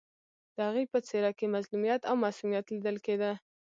د 0.55 0.57
هغې 0.67 0.83
په 0.91 0.99
څېره 1.07 1.31
کې 1.37 1.45
مظلومیت 1.55 2.01
او 2.09 2.15
معصومیت 2.23 2.65
لیدل 2.69 2.97
کېده 3.05 3.31